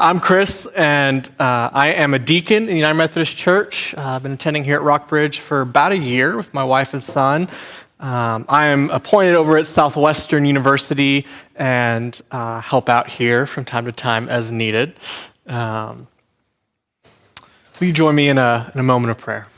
I'm 0.00 0.20
Chris, 0.20 0.64
and 0.76 1.28
uh, 1.40 1.70
I 1.72 1.88
am 1.94 2.14
a 2.14 2.20
deacon 2.20 2.62
in 2.62 2.66
the 2.68 2.76
United 2.76 2.96
Methodist 2.96 3.36
Church. 3.36 3.94
Uh, 3.96 4.02
I've 4.02 4.22
been 4.22 4.30
attending 4.30 4.62
here 4.62 4.76
at 4.76 4.82
Rockbridge 4.82 5.40
for 5.40 5.60
about 5.60 5.90
a 5.90 5.98
year 5.98 6.36
with 6.36 6.54
my 6.54 6.62
wife 6.62 6.92
and 6.92 7.02
son. 7.02 7.48
Um, 7.98 8.46
I 8.48 8.66
am 8.66 8.90
appointed 8.90 9.34
over 9.34 9.56
at 9.56 9.66
Southwestern 9.66 10.44
University 10.44 11.26
and 11.56 12.20
uh, 12.30 12.60
help 12.60 12.88
out 12.88 13.08
here 13.08 13.44
from 13.44 13.64
time 13.64 13.86
to 13.86 13.92
time 13.92 14.28
as 14.28 14.52
needed. 14.52 14.94
Um, 15.48 16.06
will 17.80 17.88
you 17.88 17.92
join 17.92 18.14
me 18.14 18.28
in 18.28 18.38
a, 18.38 18.70
in 18.72 18.78
a 18.78 18.84
moment 18.84 19.10
of 19.10 19.18
prayer? 19.18 19.48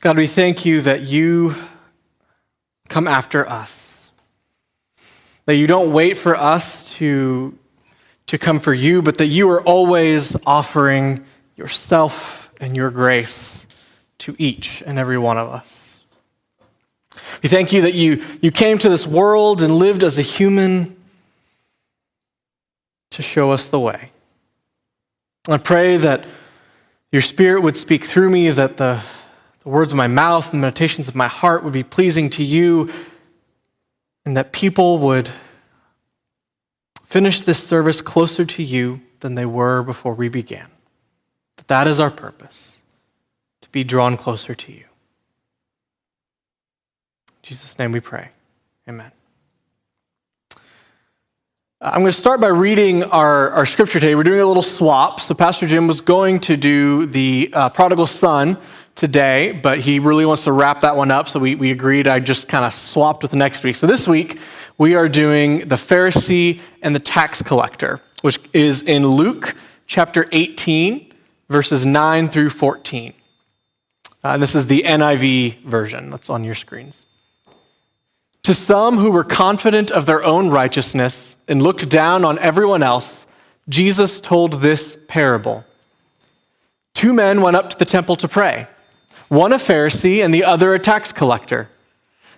God, 0.00 0.16
we 0.16 0.26
thank 0.26 0.64
you 0.64 0.80
that 0.80 1.02
you 1.02 1.54
come 2.88 3.06
after 3.06 3.46
us 3.46 3.89
that 5.46 5.56
you 5.56 5.66
don't 5.66 5.92
wait 5.92 6.16
for 6.16 6.36
us 6.36 6.92
to, 6.94 7.56
to 8.26 8.38
come 8.38 8.60
for 8.60 8.72
you, 8.72 9.02
but 9.02 9.18
that 9.18 9.26
you 9.26 9.50
are 9.50 9.62
always 9.62 10.36
offering 10.46 11.24
yourself 11.56 12.50
and 12.60 12.76
your 12.76 12.90
grace 12.90 13.66
to 14.18 14.36
each 14.38 14.82
and 14.86 14.98
every 14.98 15.18
one 15.18 15.38
of 15.38 15.48
us. 15.48 16.00
We 17.42 17.48
thank 17.48 17.72
you 17.72 17.82
that 17.82 17.94
you, 17.94 18.24
you 18.40 18.50
came 18.50 18.78
to 18.78 18.88
this 18.88 19.06
world 19.06 19.62
and 19.62 19.74
lived 19.74 20.02
as 20.04 20.18
a 20.18 20.22
human 20.22 20.96
to 23.10 23.22
show 23.22 23.50
us 23.50 23.68
the 23.68 23.80
way. 23.80 24.10
I 25.48 25.56
pray 25.56 25.96
that 25.96 26.24
your 27.10 27.22
spirit 27.22 27.62
would 27.62 27.76
speak 27.76 28.04
through 28.04 28.30
me, 28.30 28.50
that 28.50 28.76
the, 28.76 29.00
the 29.64 29.68
words 29.68 29.92
of 29.92 29.96
my 29.96 30.06
mouth 30.06 30.52
and 30.52 30.62
the 30.62 30.66
meditations 30.66 31.08
of 31.08 31.16
my 31.16 31.26
heart 31.26 31.64
would 31.64 31.72
be 31.72 31.82
pleasing 31.82 32.30
to 32.30 32.44
you 32.44 32.90
and 34.24 34.36
that 34.36 34.52
people 34.52 34.98
would 34.98 35.30
finish 37.04 37.40
this 37.40 37.62
service 37.62 38.00
closer 38.00 38.44
to 38.44 38.62
you 38.62 39.00
than 39.20 39.34
they 39.34 39.46
were 39.46 39.82
before 39.82 40.14
we 40.14 40.28
began. 40.28 40.68
That 41.56 41.68
that 41.68 41.86
is 41.86 42.00
our 42.00 42.10
purpose, 42.10 42.82
to 43.62 43.68
be 43.70 43.84
drawn 43.84 44.16
closer 44.16 44.54
to 44.54 44.72
you. 44.72 44.84
In 47.28 47.42
Jesus' 47.42 47.78
name 47.78 47.92
we 47.92 48.00
pray. 48.00 48.28
Amen. 48.88 49.12
I'm 51.82 52.00
going 52.00 52.12
to 52.12 52.18
start 52.18 52.42
by 52.42 52.48
reading 52.48 53.04
our, 53.04 53.50
our 53.52 53.64
scripture 53.64 53.98
today. 53.98 54.14
We're 54.14 54.22
doing 54.22 54.40
a 54.40 54.46
little 54.46 54.62
swap. 54.62 55.18
So, 55.18 55.34
Pastor 55.34 55.66
Jim 55.66 55.86
was 55.86 56.02
going 56.02 56.40
to 56.40 56.54
do 56.54 57.06
the 57.06 57.50
uh, 57.54 57.70
prodigal 57.70 58.06
son 58.06 58.58
today, 58.94 59.52
but 59.52 59.80
he 59.80 59.98
really 59.98 60.26
wants 60.26 60.44
to 60.44 60.52
wrap 60.52 60.80
that 60.80 60.96
one 60.96 61.10
up. 61.10 61.28
So 61.28 61.40
we, 61.40 61.54
we 61.54 61.70
agreed 61.70 62.06
I 62.06 62.20
just 62.20 62.48
kind 62.48 62.64
of 62.64 62.74
swapped 62.74 63.22
with 63.22 63.34
next 63.34 63.62
week. 63.62 63.76
So 63.76 63.86
this 63.86 64.06
week, 64.06 64.38
we 64.78 64.94
are 64.94 65.08
doing 65.08 65.68
the 65.68 65.76
Pharisee 65.76 66.60
and 66.82 66.94
the 66.94 67.00
tax 67.00 67.42
collector, 67.42 68.00
which 68.22 68.38
is 68.52 68.82
in 68.82 69.06
Luke 69.06 69.54
chapter 69.86 70.26
18, 70.32 71.12
verses 71.48 71.84
9 71.84 72.28
through 72.28 72.50
14. 72.50 73.12
Uh, 74.22 74.36
this 74.36 74.54
is 74.54 74.66
the 74.66 74.82
NIV 74.82 75.62
version 75.62 76.10
that's 76.10 76.28
on 76.28 76.44
your 76.44 76.54
screens. 76.54 77.06
To 78.44 78.54
some 78.54 78.98
who 78.98 79.10
were 79.10 79.24
confident 79.24 79.90
of 79.90 80.06
their 80.06 80.24
own 80.24 80.48
righteousness 80.48 81.36
and 81.48 81.62
looked 81.62 81.88
down 81.88 82.24
on 82.24 82.38
everyone 82.38 82.82
else, 82.82 83.26
Jesus 83.68 84.20
told 84.20 84.54
this 84.54 84.96
parable. 85.08 85.64
Two 86.94 87.12
men 87.12 87.40
went 87.40 87.56
up 87.56 87.70
to 87.70 87.78
the 87.78 87.84
temple 87.84 88.16
to 88.16 88.28
pray 88.28 88.66
one 89.30 89.52
a 89.52 89.56
Pharisee 89.56 90.22
and 90.24 90.34
the 90.34 90.44
other 90.44 90.74
a 90.74 90.78
tax 90.78 91.12
collector. 91.12 91.68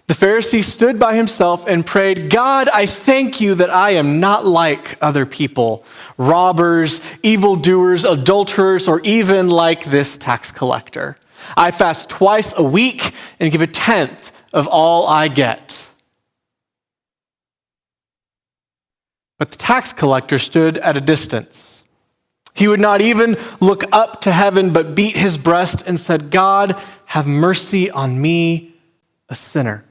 The 0.08 0.14
Pharisee 0.14 0.62
stood 0.62 0.98
by 0.98 1.16
himself 1.16 1.66
and 1.66 1.86
prayed, 1.86 2.28
God, 2.28 2.68
I 2.68 2.84
thank 2.84 3.40
you 3.40 3.54
that 3.54 3.70
I 3.70 3.92
am 3.92 4.18
not 4.18 4.44
like 4.44 5.02
other 5.02 5.24
people, 5.24 5.84
robbers, 6.18 7.00
evildoers, 7.22 8.04
adulterers, 8.04 8.88
or 8.88 9.00
even 9.04 9.48
like 9.48 9.84
this 9.84 10.18
tax 10.18 10.52
collector. 10.52 11.16
I 11.56 11.70
fast 11.70 12.10
twice 12.10 12.52
a 12.56 12.62
week 12.62 13.14
and 13.40 13.50
give 13.50 13.62
a 13.62 13.66
tenth 13.66 14.30
of 14.52 14.66
all 14.66 15.08
I 15.08 15.28
get. 15.28 15.78
But 19.38 19.50
the 19.50 19.58
tax 19.58 19.94
collector 19.94 20.38
stood 20.38 20.76
at 20.78 20.96
a 20.96 21.00
distance 21.00 21.71
he 22.54 22.68
would 22.68 22.80
not 22.80 23.00
even 23.00 23.36
look 23.60 23.84
up 23.92 24.20
to 24.22 24.32
heaven, 24.32 24.72
but 24.72 24.94
beat 24.94 25.16
his 25.16 25.38
breast 25.38 25.82
and 25.86 25.98
said, 25.98 26.30
God, 26.30 26.76
have 27.06 27.26
mercy 27.26 27.90
on 27.90 28.20
me, 28.20 28.74
a 29.28 29.34
sinner. 29.34 29.84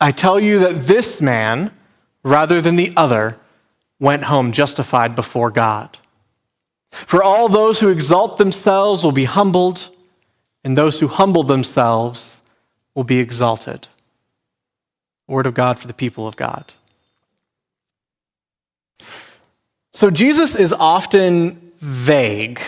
I 0.00 0.12
tell 0.12 0.40
you 0.40 0.58
that 0.60 0.82
this 0.82 1.20
man, 1.20 1.70
rather 2.22 2.60
than 2.60 2.76
the 2.76 2.92
other, 2.96 3.38
went 4.00 4.24
home 4.24 4.52
justified 4.52 5.14
before 5.14 5.50
God. 5.50 5.98
For 6.90 7.22
all 7.22 7.48
those 7.48 7.80
who 7.80 7.88
exalt 7.88 8.38
themselves 8.38 9.04
will 9.04 9.12
be 9.12 9.24
humbled, 9.24 9.88
and 10.64 10.76
those 10.76 11.00
who 11.00 11.08
humble 11.08 11.42
themselves 11.42 12.40
will 12.94 13.04
be 13.04 13.18
exalted. 13.18 13.88
Word 15.26 15.46
of 15.46 15.54
God 15.54 15.78
for 15.78 15.86
the 15.86 15.94
people 15.94 16.26
of 16.26 16.36
God. 16.36 16.72
So 19.92 20.10
Jesus 20.10 20.54
is 20.54 20.72
often 20.72 21.72
vague 21.78 22.60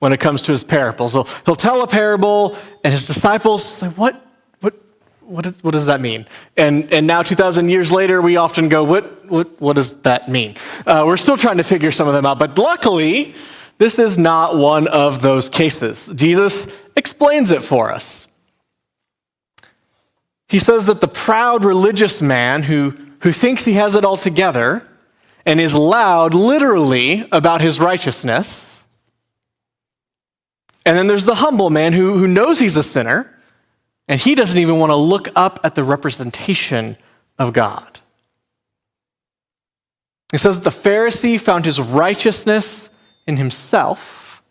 when 0.00 0.12
it 0.12 0.18
comes 0.18 0.42
to 0.42 0.52
his 0.52 0.64
parables. 0.64 1.12
He'll, 1.12 1.28
he'll 1.46 1.54
tell 1.54 1.82
a 1.82 1.86
parable, 1.86 2.56
and 2.82 2.92
his 2.92 3.06
disciples 3.06 3.64
say, 3.64 3.88
What? 3.88 4.20
What, 4.60 4.74
what, 5.20 5.46
what 5.62 5.70
does 5.70 5.86
that 5.86 6.00
mean? 6.00 6.26
And, 6.56 6.92
and 6.92 7.06
now, 7.06 7.22
2,000 7.22 7.68
years 7.68 7.92
later, 7.92 8.20
we 8.20 8.36
often 8.36 8.68
go, 8.68 8.82
What, 8.82 9.30
what, 9.30 9.60
what 9.60 9.76
does 9.76 10.00
that 10.02 10.28
mean? 10.28 10.56
Uh, 10.84 11.04
we're 11.06 11.16
still 11.16 11.36
trying 11.36 11.58
to 11.58 11.64
figure 11.64 11.92
some 11.92 12.08
of 12.08 12.14
them 12.14 12.26
out. 12.26 12.38
But 12.38 12.58
luckily, 12.58 13.34
this 13.78 13.98
is 13.98 14.18
not 14.18 14.56
one 14.56 14.88
of 14.88 15.22
those 15.22 15.48
cases. 15.48 16.10
Jesus 16.14 16.66
explains 16.96 17.52
it 17.52 17.62
for 17.62 17.92
us. 17.92 18.26
He 20.48 20.58
says 20.58 20.86
that 20.86 21.00
the 21.00 21.08
proud 21.08 21.64
religious 21.64 22.20
man 22.20 22.64
who, 22.64 22.94
who 23.20 23.32
thinks 23.32 23.64
he 23.64 23.74
has 23.74 23.94
it 23.94 24.04
all 24.04 24.16
together 24.16 24.86
and 25.44 25.60
is 25.60 25.74
loud, 25.74 26.34
literally, 26.34 27.26
about 27.32 27.60
his 27.60 27.80
righteousness. 27.80 28.84
And 30.84 30.96
then 30.96 31.06
there's 31.06 31.24
the 31.24 31.36
humble 31.36 31.70
man 31.70 31.92
who, 31.92 32.18
who 32.18 32.26
knows 32.26 32.58
he's 32.58 32.76
a 32.76 32.82
sinner, 32.82 33.32
and 34.08 34.20
he 34.20 34.34
doesn't 34.34 34.58
even 34.58 34.78
want 34.78 34.90
to 34.90 34.96
look 34.96 35.28
up 35.36 35.60
at 35.64 35.74
the 35.74 35.84
representation 35.84 36.96
of 37.38 37.52
God. 37.52 38.00
He 40.32 40.38
says 40.38 40.60
that 40.60 40.64
the 40.64 40.88
Pharisee 40.90 41.38
found 41.38 41.64
his 41.64 41.80
righteousness 41.80 42.90
in 43.26 43.36
himself, 43.36 44.42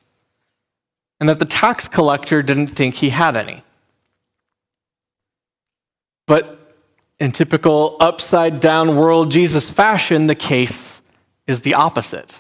and 1.20 1.28
that 1.28 1.40
the 1.40 1.46
tax 1.46 1.88
collector 1.88 2.42
didn't 2.42 2.68
think 2.68 2.96
he 2.96 3.10
had 3.10 3.36
any. 3.36 3.64
But 6.28 6.61
in 7.22 7.32
typical 7.32 7.98
upside 8.00 8.60
down 8.60 8.96
world 8.96 9.30
Jesus 9.30 9.70
fashion, 9.70 10.26
the 10.26 10.34
case 10.34 11.04
is 11.46 11.62
the 11.62 11.76
opposite. 11.76 12.36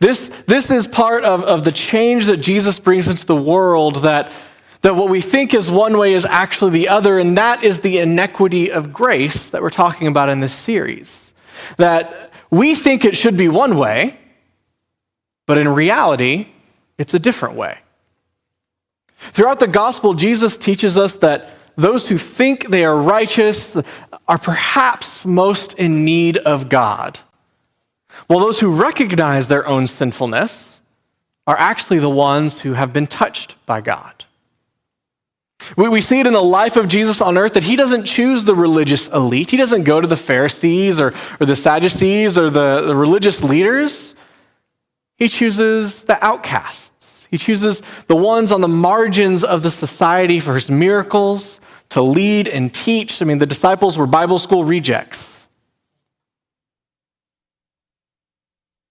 This, 0.00 0.28
this 0.48 0.72
is 0.72 0.88
part 0.88 1.22
of, 1.22 1.44
of 1.44 1.62
the 1.62 1.70
change 1.70 2.26
that 2.26 2.38
Jesus 2.38 2.80
brings 2.80 3.06
into 3.06 3.24
the 3.24 3.36
world 3.36 4.02
that, 4.02 4.32
that 4.82 4.96
what 4.96 5.08
we 5.08 5.20
think 5.20 5.54
is 5.54 5.70
one 5.70 5.98
way 5.98 6.14
is 6.14 6.26
actually 6.26 6.72
the 6.72 6.88
other, 6.88 7.20
and 7.20 7.38
that 7.38 7.62
is 7.62 7.78
the 7.80 7.98
inequity 7.98 8.72
of 8.72 8.92
grace 8.92 9.50
that 9.50 9.62
we're 9.62 9.70
talking 9.70 10.08
about 10.08 10.28
in 10.28 10.40
this 10.40 10.52
series. 10.52 11.32
That 11.76 12.32
we 12.50 12.74
think 12.74 13.04
it 13.04 13.16
should 13.16 13.36
be 13.36 13.48
one 13.48 13.78
way, 13.78 14.18
but 15.46 15.58
in 15.58 15.68
reality, 15.68 16.48
it's 16.98 17.14
a 17.14 17.20
different 17.20 17.54
way. 17.54 17.78
Throughout 19.16 19.60
the 19.60 19.68
gospel, 19.68 20.14
Jesus 20.14 20.56
teaches 20.56 20.96
us 20.96 21.14
that 21.16 21.54
those 21.76 22.08
who 22.08 22.18
think 22.18 22.68
they 22.68 22.84
are 22.84 22.96
righteous 22.96 23.76
are 24.28 24.38
perhaps 24.38 25.24
most 25.24 25.74
in 25.74 26.04
need 26.04 26.36
of 26.38 26.68
God, 26.68 27.18
while 28.26 28.40
those 28.40 28.60
who 28.60 28.70
recognize 28.70 29.48
their 29.48 29.66
own 29.66 29.86
sinfulness 29.86 30.80
are 31.46 31.56
actually 31.58 31.98
the 31.98 32.10
ones 32.10 32.60
who 32.60 32.74
have 32.74 32.92
been 32.92 33.06
touched 33.06 33.56
by 33.66 33.80
God. 33.80 34.24
We, 35.76 36.00
see 36.00 36.20
it 36.20 36.26
in 36.26 36.32
the 36.32 36.42
life 36.42 36.76
of 36.76 36.88
Jesus 36.88 37.20
on 37.20 37.36
earth 37.36 37.54
that 37.54 37.62
he 37.62 37.76
doesn't 37.76 38.04
choose 38.04 38.44
the 38.44 38.54
religious 38.54 39.08
elite. 39.08 39.50
He 39.50 39.56
doesn't 39.56 39.84
go 39.84 40.00
to 40.00 40.06
the 40.06 40.16
Pharisees 40.16 40.98
or, 40.98 41.12
or 41.38 41.46
the 41.46 41.56
Sadducees 41.56 42.38
or 42.38 42.50
the, 42.50 42.82
the 42.82 42.96
religious 42.96 43.42
leaders. 43.42 44.14
He 45.16 45.28
chooses 45.28 46.04
the 46.04 46.22
outcasts. 46.24 46.89
He 47.30 47.38
chooses 47.38 47.82
the 48.08 48.16
ones 48.16 48.50
on 48.52 48.60
the 48.60 48.68
margins 48.68 49.44
of 49.44 49.62
the 49.62 49.70
society 49.70 50.40
for 50.40 50.54
his 50.54 50.68
miracles 50.68 51.60
to 51.90 52.02
lead 52.02 52.48
and 52.48 52.72
teach. 52.74 53.22
I 53.22 53.24
mean, 53.24 53.38
the 53.38 53.46
disciples 53.46 53.96
were 53.96 54.06
Bible 54.06 54.38
school 54.38 54.64
rejects. 54.64 55.46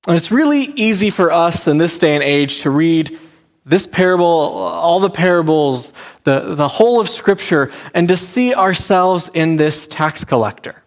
And 0.08 0.16
it's 0.16 0.32
really 0.32 0.62
easy 0.76 1.10
for 1.10 1.32
us 1.32 1.68
in 1.68 1.78
this 1.78 2.00
day 2.00 2.16
and 2.16 2.24
age 2.24 2.62
to 2.62 2.70
read 2.70 3.20
this 3.66 3.86
parable, 3.86 4.26
all 4.26 5.00
the 5.00 5.10
parables, 5.10 5.94
the, 6.24 6.56
the 6.56 6.68
whole 6.68 7.00
of 7.00 7.08
Scripture, 7.10 7.72
and 7.94 8.08
to 8.08 8.18
see 8.18 8.56
ourselves 8.56 9.30
in 9.34 9.58
this 9.58 9.86
tax 9.88 10.24
collector. 10.24 10.82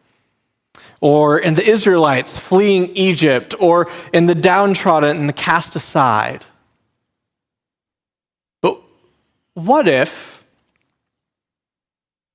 or 1.02 1.36
in 1.36 1.54
the 1.54 1.68
Israelites 1.68 2.38
fleeing 2.38 2.88
Egypt, 2.94 3.54
or 3.58 3.90
in 4.12 4.26
the 4.26 4.36
downtrodden 4.36 5.18
and 5.18 5.28
the 5.28 5.32
cast 5.34 5.74
aside. 5.74 6.44
But 8.62 8.80
what 9.54 9.88
if, 9.88 10.42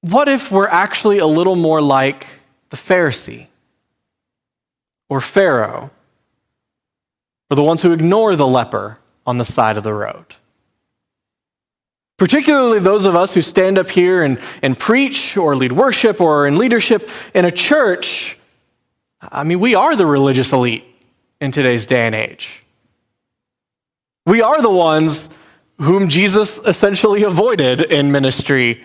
what 0.01 0.27
if 0.27 0.51
we're 0.51 0.67
actually 0.67 1.17
a 1.17 1.25
little 1.25 1.55
more 1.55 1.81
like 1.81 2.27
the 2.69 2.77
Pharisee 2.77 3.47
or 5.09 5.21
Pharaoh, 5.21 5.89
or 7.49 7.55
the 7.55 7.63
ones 7.63 7.81
who 7.81 7.93
ignore 7.93 8.35
the 8.35 8.47
leper 8.47 8.99
on 9.25 9.37
the 9.37 9.45
side 9.45 9.77
of 9.77 9.83
the 9.83 9.93
road? 9.93 10.35
Particularly 12.17 12.79
those 12.79 13.05
of 13.05 13.15
us 13.15 13.33
who 13.33 13.41
stand 13.41 13.77
up 13.77 13.89
here 13.89 14.23
and, 14.23 14.39
and 14.63 14.77
preach 14.77 15.37
or 15.37 15.55
lead 15.55 15.71
worship 15.71 16.19
or 16.19 16.41
are 16.41 16.47
in 16.47 16.57
leadership 16.57 17.09
in 17.33 17.45
a 17.45 17.51
church. 17.51 18.37
I 19.21 19.43
mean, 19.43 19.59
we 19.59 19.75
are 19.75 19.95
the 19.95 20.05
religious 20.05 20.51
elite 20.51 20.85
in 21.39 21.51
today's 21.51 21.85
day 21.85 22.07
and 22.07 22.15
age. 22.15 22.63
We 24.25 24.41
are 24.41 24.61
the 24.61 24.69
ones 24.69 25.29
whom 25.79 26.09
Jesus 26.09 26.57
essentially 26.59 27.23
avoided 27.23 27.81
in 27.81 28.11
ministry 28.11 28.83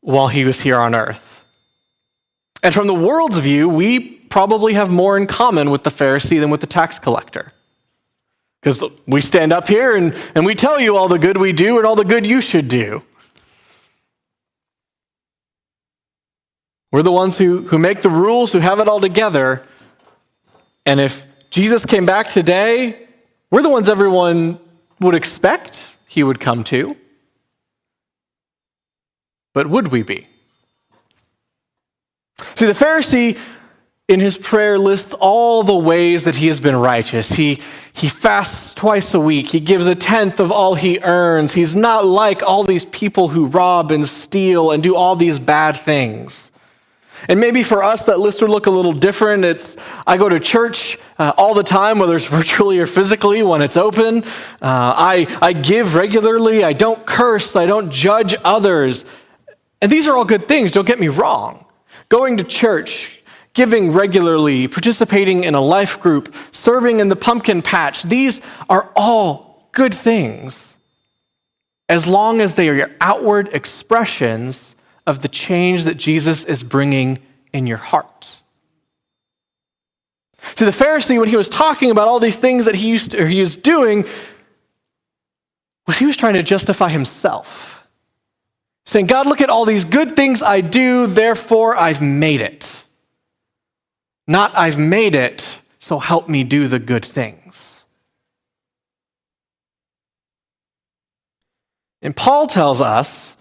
while 0.00 0.28
he 0.28 0.44
was 0.44 0.60
here 0.60 0.78
on 0.78 0.94
earth. 0.94 1.44
And 2.62 2.74
from 2.74 2.86
the 2.86 2.94
world's 2.94 3.38
view, 3.38 3.68
we 3.68 4.00
probably 4.00 4.74
have 4.74 4.90
more 4.90 5.16
in 5.16 5.26
common 5.26 5.70
with 5.70 5.84
the 5.84 5.90
Pharisee 5.90 6.40
than 6.40 6.50
with 6.50 6.60
the 6.60 6.66
tax 6.66 6.98
collector. 6.98 7.52
Because 8.60 8.82
we 9.06 9.20
stand 9.20 9.52
up 9.52 9.68
here 9.68 9.96
and, 9.96 10.14
and 10.34 10.46
we 10.46 10.54
tell 10.54 10.80
you 10.80 10.96
all 10.96 11.08
the 11.08 11.18
good 11.18 11.36
we 11.36 11.52
do 11.52 11.78
and 11.78 11.86
all 11.86 11.96
the 11.96 12.04
good 12.04 12.24
you 12.24 12.40
should 12.40 12.68
do. 12.68 13.02
We're 16.92 17.02
the 17.02 17.12
ones 17.12 17.38
who, 17.38 17.62
who 17.62 17.78
make 17.78 18.02
the 18.02 18.10
rules, 18.10 18.52
who 18.52 18.58
have 18.58 18.78
it 18.78 18.86
all 18.86 19.00
together. 19.00 19.64
And 20.84 21.00
if 21.00 21.26
Jesus 21.50 21.84
came 21.84 22.06
back 22.06 22.28
today, 22.28 23.06
we're 23.50 23.62
the 23.62 23.68
ones 23.68 23.88
everyone 23.88 24.60
would 25.00 25.14
expect 25.14 25.84
he 26.12 26.22
would 26.22 26.38
come 26.38 26.62
to. 26.62 26.94
But 29.54 29.66
would 29.66 29.88
we 29.88 30.02
be? 30.02 30.26
See, 32.54 32.66
the 32.66 32.74
Pharisee 32.74 33.38
in 34.08 34.20
his 34.20 34.36
prayer 34.36 34.78
lists 34.78 35.14
all 35.14 35.62
the 35.62 35.74
ways 35.74 36.24
that 36.24 36.34
he 36.34 36.48
has 36.48 36.60
been 36.60 36.76
righteous. 36.76 37.30
He, 37.30 37.60
he 37.94 38.08
fasts 38.08 38.74
twice 38.74 39.14
a 39.14 39.20
week. 39.20 39.52
He 39.52 39.60
gives 39.60 39.86
a 39.86 39.94
tenth 39.94 40.38
of 40.38 40.52
all 40.52 40.74
he 40.74 40.98
earns. 41.02 41.54
He's 41.54 41.74
not 41.74 42.04
like 42.04 42.42
all 42.42 42.64
these 42.64 42.84
people 42.84 43.28
who 43.28 43.46
rob 43.46 43.90
and 43.90 44.06
steal 44.06 44.70
and 44.70 44.82
do 44.82 44.94
all 44.94 45.16
these 45.16 45.38
bad 45.38 45.78
things. 45.78 46.52
And 47.26 47.40
maybe 47.40 47.62
for 47.62 47.82
us, 47.82 48.04
that 48.04 48.20
list 48.20 48.42
would 48.42 48.50
look 48.50 48.66
a 48.66 48.70
little 48.70 48.92
different. 48.92 49.46
It's 49.46 49.76
I 50.06 50.18
go 50.18 50.28
to 50.28 50.38
church 50.38 50.98
uh, 51.22 51.32
all 51.38 51.54
the 51.54 51.62
time, 51.62 52.00
whether 52.00 52.16
it's 52.16 52.26
virtually 52.40 52.80
or 52.80 52.86
physically 52.86 53.42
when 53.42 53.62
it's 53.62 53.76
open. 53.76 54.24
Uh, 54.60 54.92
I, 54.96 55.38
I 55.40 55.52
give 55.52 55.94
regularly. 55.94 56.64
I 56.64 56.72
don't 56.72 57.06
curse. 57.06 57.54
I 57.54 57.66
don't 57.66 57.92
judge 57.92 58.34
others. 58.44 59.04
And 59.80 59.90
these 59.90 60.08
are 60.08 60.16
all 60.16 60.24
good 60.24 60.44
things, 60.44 60.72
don't 60.72 60.86
get 60.86 61.00
me 61.00 61.08
wrong. 61.08 61.64
Going 62.08 62.36
to 62.36 62.44
church, 62.44 63.22
giving 63.52 63.92
regularly, 63.92 64.68
participating 64.68 65.44
in 65.44 65.54
a 65.54 65.60
life 65.60 66.00
group, 66.00 66.34
serving 66.50 67.00
in 67.00 67.08
the 67.08 67.16
pumpkin 67.16 67.62
patch. 67.62 68.02
These 68.02 68.40
are 68.68 68.92
all 68.94 69.68
good 69.72 69.94
things 69.94 70.76
as 71.88 72.06
long 72.06 72.40
as 72.40 72.54
they 72.54 72.68
are 72.68 72.74
your 72.74 72.90
outward 73.00 73.48
expressions 73.52 74.76
of 75.06 75.22
the 75.22 75.28
change 75.28 75.84
that 75.84 75.96
Jesus 75.96 76.44
is 76.44 76.62
bringing 76.62 77.18
in 77.52 77.66
your 77.66 77.76
heart. 77.78 78.06
To 80.56 80.64
the 80.64 80.70
Pharisee, 80.70 81.18
when 81.18 81.28
he 81.28 81.36
was 81.36 81.48
talking 81.48 81.90
about 81.90 82.08
all 82.08 82.18
these 82.18 82.38
things 82.38 82.66
that 82.66 82.74
he 82.74 82.88
used 82.88 83.12
to, 83.12 83.26
he 83.26 83.40
was 83.40 83.56
doing, 83.56 84.04
was 85.86 85.98
he 85.98 86.06
was 86.06 86.16
trying 86.16 86.34
to 86.34 86.42
justify 86.42 86.88
himself. 86.88 87.80
Saying, 88.84 89.06
God, 89.06 89.26
look 89.26 89.40
at 89.40 89.50
all 89.50 89.64
these 89.64 89.84
good 89.84 90.16
things 90.16 90.42
I 90.42 90.60
do, 90.60 91.06
therefore 91.06 91.76
I've 91.76 92.02
made 92.02 92.40
it. 92.40 92.68
Not 94.26 94.56
I've 94.56 94.78
made 94.78 95.14
it, 95.14 95.46
so 95.78 95.98
help 95.98 96.28
me 96.28 96.44
do 96.44 96.68
the 96.68 96.78
good 96.78 97.04
things. 97.04 97.84
And 102.02 102.16
Paul 102.16 102.48
tells 102.48 102.80
us 102.80 103.36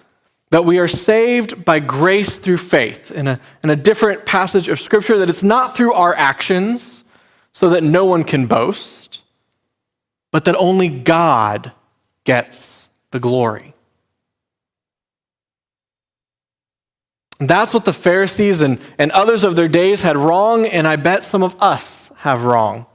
that 0.51 0.65
we 0.65 0.77
are 0.80 0.88
saved 0.88 1.65
by 1.65 1.80
grace 1.80 2.38
through 2.38 2.57
faith 2.57 3.09
in 3.09 3.27
a, 3.27 3.39
in 3.63 3.69
a 3.69 3.75
different 3.75 4.25
passage 4.25 4.68
of 4.69 4.80
Scripture, 4.80 5.18
that 5.18 5.30
it's 5.30 5.44
not 5.44 5.75
through 5.75 5.94
our 5.94 6.13
actions 6.13 7.03
so 7.53 7.69
that 7.69 7.83
no 7.83 8.06
one 8.06 8.24
can 8.24 8.45
boast, 8.45 9.21
but 10.31 10.45
that 10.45 10.56
only 10.56 10.89
God 10.89 11.71
gets 12.25 12.88
the 13.12 13.19
glory. 13.19 13.74
That's 17.39 17.74
what 17.74 17.86
the 17.86 17.94
Pharisees 17.94 18.62
and, 18.62 18.80
and 19.00 19.09
others 19.12 19.44
of 19.44 19.56
their 19.56 19.68
days 19.68 20.01
had 20.01 20.15
wrong, 20.15 20.65
and 20.65 20.86
I 20.88 20.98
bet 20.98 21.24
some 21.24 21.44
of 21.44 21.56
us 21.62 22.12
have 22.18 22.44
wrong. 22.44 22.86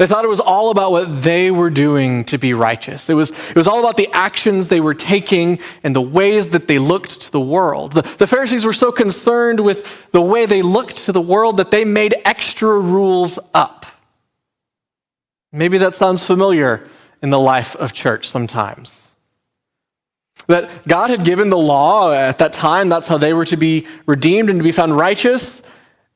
They 0.00 0.06
thought 0.06 0.24
it 0.24 0.28
was 0.28 0.40
all 0.40 0.70
about 0.70 0.92
what 0.92 1.22
they 1.22 1.50
were 1.50 1.68
doing 1.68 2.24
to 2.24 2.38
be 2.38 2.54
righteous. 2.54 3.10
It 3.10 3.12
was, 3.12 3.28
it 3.50 3.54
was 3.54 3.68
all 3.68 3.80
about 3.80 3.98
the 3.98 4.08
actions 4.14 4.68
they 4.68 4.80
were 4.80 4.94
taking 4.94 5.58
and 5.82 5.94
the 5.94 6.00
ways 6.00 6.48
that 6.48 6.68
they 6.68 6.78
looked 6.78 7.20
to 7.20 7.30
the 7.30 7.38
world. 7.38 7.92
The, 7.92 8.00
the 8.16 8.26
Pharisees 8.26 8.64
were 8.64 8.72
so 8.72 8.92
concerned 8.92 9.60
with 9.60 10.10
the 10.10 10.22
way 10.22 10.46
they 10.46 10.62
looked 10.62 11.04
to 11.04 11.12
the 11.12 11.20
world 11.20 11.58
that 11.58 11.70
they 11.70 11.84
made 11.84 12.14
extra 12.24 12.80
rules 12.80 13.38
up. 13.52 13.84
Maybe 15.52 15.76
that 15.76 15.96
sounds 15.96 16.24
familiar 16.24 16.88
in 17.20 17.28
the 17.28 17.38
life 17.38 17.76
of 17.76 17.92
church 17.92 18.30
sometimes. 18.30 19.10
That 20.46 20.88
God 20.88 21.10
had 21.10 21.26
given 21.26 21.50
the 21.50 21.58
law 21.58 22.14
at 22.14 22.38
that 22.38 22.54
time, 22.54 22.88
that's 22.88 23.06
how 23.06 23.18
they 23.18 23.34
were 23.34 23.44
to 23.44 23.56
be 23.58 23.86
redeemed 24.06 24.48
and 24.48 24.60
to 24.60 24.64
be 24.64 24.72
found 24.72 24.96
righteous. 24.96 25.60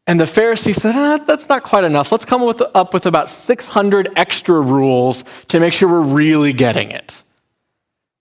And 0.07 0.21
the 0.21 0.27
Pharisees 0.27 0.83
said, 0.83 0.95
ah, 0.95 1.19
that's 1.27 1.49
not 1.49 1.63
quite 1.63 1.85
enough. 1.85 2.13
Let's 2.13 2.27
come 2.27 2.45
with, 2.45 2.61
up 2.75 2.93
with 2.93 3.07
about 3.07 3.31
600 3.31 4.11
extra 4.17 4.61
rules 4.61 5.25
to 5.49 5.61
make 5.61 5.73
sure 5.73 5.89
we're 5.89 6.01
really 6.01 6.53
getting 6.53 6.91
it. 6.91 7.23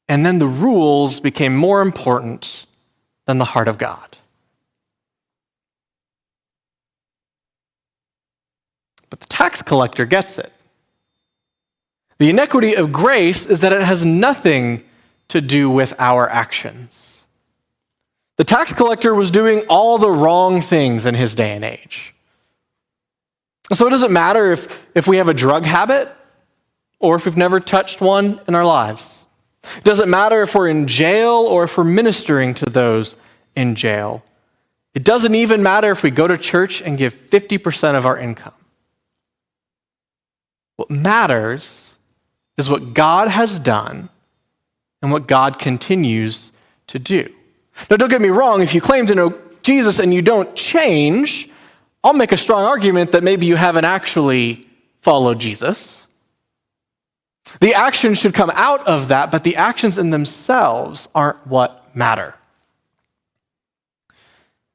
And 0.08 0.26
then 0.26 0.40
the 0.40 0.48
rules 0.48 1.20
became 1.20 1.56
more 1.56 1.82
important 1.82 2.66
than 3.26 3.38
the 3.38 3.46
heart 3.46 3.68
of 3.68 3.78
God. 3.78 4.18
But 9.10 9.20
the 9.20 9.28
tax 9.28 9.62
collector 9.62 10.06
gets 10.06 10.40
it. 10.40 10.52
The 12.18 12.30
iniquity 12.30 12.76
of 12.76 12.94
grace 12.94 13.46
is 13.46 13.60
that 13.60 13.74
it 13.74 13.82
has 13.82 14.06
nothing 14.06 14.84
to 15.28 15.42
do 15.42 15.70
with 15.70 15.94
our 16.00 16.30
actions. 16.30 17.13
The 18.38 18.44
tax 18.44 18.74
collector 18.74 19.14
was 19.14 19.30
doing 19.30 19.64
all 19.70 19.98
the 19.98 20.10
wrong 20.10 20.62
things 20.62 21.06
in 21.06 21.16
his 21.16 21.36
day 21.36 21.52
and 21.52 21.64
age. 21.64 22.14
So 23.72 23.88
it 23.88 23.92
doesn't 23.92 24.12
matter 24.12 24.52
if, 24.52 24.86
if 24.96 25.08
we 25.08 25.18
have 25.18 25.30
a 25.30 25.34
drug 25.34 25.66
habit 25.66 26.14
or 27.00 27.16
if 27.16 27.26
we've 27.26 27.38
never 27.38 27.60
touched 27.60 28.02
one 28.02 28.40
in 28.48 28.56
our 28.56 28.66
lives. 28.66 29.26
It 29.78 29.84
doesn't 29.84 30.10
matter 30.10 30.42
if 30.42 30.56
we're 30.56 30.68
in 30.68 30.88
jail 30.88 31.32
or 31.32 31.64
if 31.64 31.78
we're 31.78 31.84
ministering 31.84 32.54
to 32.56 32.66
those 32.66 33.16
in 33.56 33.76
jail. 33.76 34.24
It 34.94 35.04
doesn't 35.04 35.34
even 35.34 35.64
matter 35.64 35.92
if 35.92 36.04
we 36.04 36.12
go 36.12 36.28
to 36.28 36.38
church 36.38 36.82
and 36.82 36.98
give 36.98 37.14
50% 37.14 37.98
of 37.98 38.06
our 38.06 38.18
income. 38.18 38.54
What 40.76 40.90
matters 40.90 41.96
is 42.58 42.70
what 42.70 42.94
God 42.94 43.28
has 43.28 43.58
done 43.58 44.10
and 45.02 45.12
what 45.12 45.28
God 45.28 45.60
continues 45.60 46.52
to 46.88 47.00
do. 47.00 47.34
Now, 47.90 47.98
don't 47.98 48.10
get 48.10 48.22
me 48.22 48.30
wrong, 48.30 48.62
if 48.62 48.74
you 48.74 48.82
claim 48.82 49.06
to 49.08 49.16
know 49.16 49.40
Jesus 49.62 50.00
and 50.00 50.14
you 50.14 50.22
don't 50.22 50.56
change, 50.56 51.50
I'll 52.04 52.14
make 52.14 52.32
a 52.32 52.38
strong 52.38 52.64
argument 52.64 53.14
that 53.14 53.24
maybe 53.24 53.46
you 53.46 53.56
haven't 53.56 53.86
actually 53.86 54.68
followed 55.00 55.40
Jesus. 55.40 56.06
The 57.60 57.74
actions 57.74 58.18
should 58.18 58.34
come 58.34 58.52
out 58.56 58.86
of 58.88 59.10
that, 59.10 59.32
but 59.32 59.44
the 59.44 59.58
actions 59.58 59.98
in 59.98 60.10
themselves 60.10 61.08
aren't 61.14 61.46
what 61.48 61.96
matter. 61.96 62.36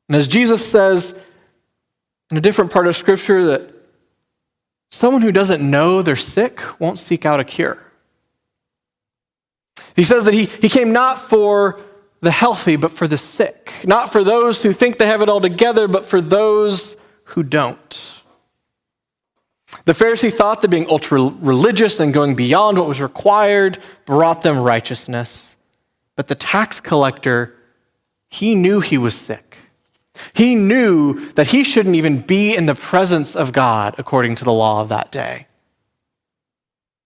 And 0.09 0.17
as 0.17 0.29
Jesus 0.29 0.69
says 0.69 1.15
in 2.31 2.37
a 2.37 2.41
different 2.41 2.73
part 2.73 2.87
of 2.87 2.97
Scripture, 2.97 3.45
that 3.47 3.71
someone 4.91 5.23
who 5.23 5.33
doesn't 5.33 5.63
know 5.63 6.03
they're 6.03 6.17
sick 6.17 6.61
won't 6.81 6.99
seek 6.99 7.25
out 7.25 7.41
a 7.41 7.45
cure. 7.45 7.83
He 9.97 10.05
says 10.05 10.25
that 10.27 10.35
he, 10.35 10.45
he 10.45 10.69
came 10.69 10.93
not 10.93 11.19
for 11.19 11.81
the 12.21 12.31
healthy, 12.31 12.77
but 12.77 12.91
for 12.91 13.07
the 13.07 13.19
sick. 13.19 13.73
Not 13.85 14.11
for 14.11 14.25
those 14.25 14.63
who 14.63 14.73
think 14.73 14.99
they 14.99 15.07
have 15.07 15.23
it 15.23 15.29
all 15.29 15.41
together, 15.41 15.87
but 15.89 16.05
for 16.05 16.21
those 16.21 16.97
who 17.25 17.43
don't. 17.43 18.01
The 19.85 19.93
Pharisee 19.93 20.33
thought 20.33 20.63
that 20.63 20.69
being 20.69 20.89
ultra 20.89 21.23
religious 21.23 22.01
and 22.01 22.13
going 22.13 22.35
beyond 22.35 22.79
what 22.79 22.89
was 22.89 23.01
required 23.01 23.79
brought 24.07 24.43
them 24.43 24.59
righteousness. 24.59 25.57
But 26.17 26.29
the 26.29 26.35
tax 26.35 26.81
collector, 26.81 27.55
he 28.29 28.55
knew 28.55 28.81
he 28.81 28.99
was 28.99 29.15
sick. 29.15 29.57
He 30.35 30.55
knew 30.55 31.31
that 31.33 31.49
he 31.49 31.63
shouldn't 31.63 31.95
even 31.95 32.21
be 32.23 32.57
in 32.57 32.67
the 32.67 32.75
presence 32.75 33.37
of 33.37 33.53
God 33.53 33.95
according 33.99 34.35
to 34.37 34.45
the 34.45 34.53
law 34.53 34.81
of 34.81 34.89
that 34.89 35.13
day. 35.13 35.47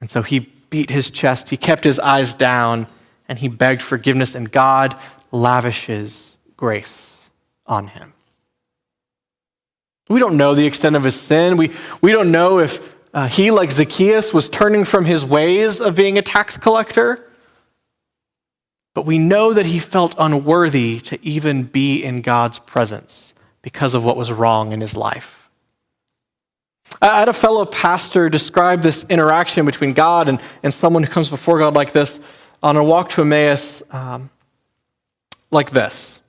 And 0.00 0.10
so 0.10 0.22
he 0.22 0.40
beat 0.70 0.88
his 0.88 1.10
chest, 1.10 1.50
he 1.50 1.56
kept 1.56 1.84
his 1.84 1.98
eyes 1.98 2.32
down, 2.32 2.86
and 3.28 3.38
he 3.38 3.48
begged 3.48 3.82
forgiveness, 3.82 4.34
and 4.34 4.50
God 4.50 4.96
lavishes 5.30 6.36
grace 6.56 7.28
on 7.66 7.88
him. 7.88 8.12
We 10.08 10.20
don't 10.20 10.36
know 10.36 10.54
the 10.54 10.66
extent 10.66 10.96
of 10.96 11.04
his 11.04 11.18
sin. 11.18 11.56
We, 11.56 11.72
we 12.00 12.12
don't 12.12 12.30
know 12.30 12.58
if 12.58 12.94
uh, 13.14 13.28
he, 13.28 13.50
like 13.50 13.70
Zacchaeus, 13.70 14.32
was 14.32 14.48
turning 14.48 14.84
from 14.84 15.04
his 15.04 15.24
ways 15.24 15.80
of 15.80 15.96
being 15.96 16.18
a 16.18 16.22
tax 16.22 16.56
collector. 16.56 17.28
But 18.94 19.06
we 19.06 19.18
know 19.18 19.54
that 19.54 19.64
he 19.64 19.78
felt 19.78 20.14
unworthy 20.18 21.00
to 21.00 21.18
even 21.24 21.62
be 21.62 22.02
in 22.04 22.20
God's 22.20 22.58
presence 22.58 23.34
because 23.62 23.94
of 23.94 24.04
what 24.04 24.16
was 24.16 24.30
wrong 24.30 24.72
in 24.72 24.80
his 24.80 24.96
life. 24.96 25.48
I 27.00 27.20
had 27.20 27.28
a 27.28 27.32
fellow 27.32 27.64
pastor 27.64 28.28
describe 28.28 28.82
this 28.82 29.04
interaction 29.08 29.64
between 29.64 29.94
God 29.94 30.28
and, 30.28 30.40
and 30.62 30.74
someone 30.74 31.02
who 31.02 31.10
comes 31.10 31.30
before 31.30 31.58
God 31.58 31.74
like 31.74 31.92
this 31.92 32.20
on 32.62 32.76
a 32.76 32.84
walk 32.84 33.10
to 33.10 33.22
Emmaus 33.22 33.82
um, 33.90 34.30
like 35.50 35.70
this. 35.70 36.20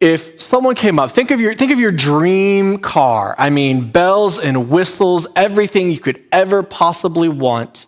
If 0.00 0.40
someone 0.40 0.74
came 0.74 0.98
up, 0.98 1.12
think 1.12 1.30
of, 1.30 1.40
your, 1.40 1.54
think 1.54 1.72
of 1.72 1.78
your 1.78 1.92
dream 1.92 2.78
car. 2.78 3.34
I 3.38 3.50
mean, 3.50 3.90
bells 3.90 4.38
and 4.38 4.68
whistles, 4.68 5.26
everything 5.36 5.90
you 5.90 5.98
could 5.98 6.22
ever 6.32 6.62
possibly 6.62 7.28
want 7.28 7.86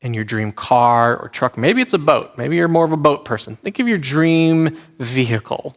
in 0.00 0.14
your 0.14 0.24
dream 0.24 0.52
car 0.52 1.16
or 1.16 1.28
truck. 1.28 1.56
Maybe 1.56 1.82
it's 1.82 1.92
a 1.92 1.98
boat. 1.98 2.36
Maybe 2.36 2.56
you're 2.56 2.68
more 2.68 2.84
of 2.84 2.92
a 2.92 2.96
boat 2.96 3.24
person. 3.24 3.56
Think 3.56 3.78
of 3.78 3.88
your 3.88 3.98
dream 3.98 4.76
vehicle. 4.98 5.76